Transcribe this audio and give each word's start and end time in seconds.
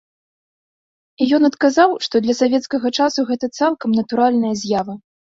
І 1.25 1.25
ён 1.37 1.43
адказаў, 1.49 1.91
што 2.05 2.15
для 2.25 2.35
савецкага 2.41 2.87
часу 3.03 3.25
гэта 3.29 3.49
цалкам 3.61 3.89
натуральная 3.99 4.55
з'ява. 4.63 4.97